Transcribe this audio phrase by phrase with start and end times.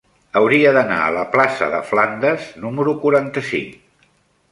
[0.39, 4.09] Hauria d'anar a la plaça de Flandes número quaranta-cinc.